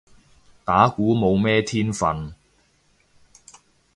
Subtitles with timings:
[0.65, 2.33] 打鼓冇咩天份